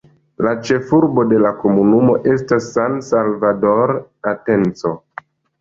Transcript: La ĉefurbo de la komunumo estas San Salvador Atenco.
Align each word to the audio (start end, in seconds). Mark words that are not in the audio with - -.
La 0.45 0.53
ĉefurbo 0.69 1.25
de 1.33 1.41
la 1.43 1.51
komunumo 1.59 2.15
estas 2.33 2.71
San 2.79 2.97
Salvador 3.11 3.97
Atenco. 4.33 4.97